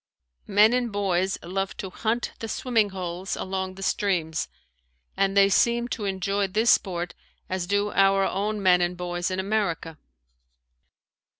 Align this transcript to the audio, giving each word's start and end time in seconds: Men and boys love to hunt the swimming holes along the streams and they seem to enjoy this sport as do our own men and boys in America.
Men 0.47 0.73
and 0.73 0.91
boys 0.91 1.37
love 1.43 1.77
to 1.77 1.91
hunt 1.91 2.31
the 2.39 2.47
swimming 2.47 2.89
holes 2.89 3.35
along 3.35 3.75
the 3.75 3.83
streams 3.83 4.47
and 5.15 5.37
they 5.37 5.47
seem 5.47 5.87
to 5.89 6.05
enjoy 6.05 6.47
this 6.47 6.71
sport 6.71 7.13
as 7.47 7.67
do 7.67 7.91
our 7.91 8.25
own 8.25 8.63
men 8.63 8.81
and 8.81 8.97
boys 8.97 9.29
in 9.29 9.39
America. 9.39 9.99